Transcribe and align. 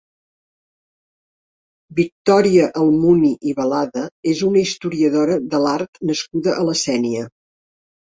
Victòria 1.99 2.69
Almuni 2.83 3.29
i 3.51 3.53
Balada 3.59 4.05
és 4.31 4.41
una 4.47 4.63
historiadora 4.69 5.37
de 5.53 5.61
l'art 5.65 6.01
nascuda 6.13 6.57
a 6.63 6.65
la 6.71 6.75
Sénia. 6.85 7.27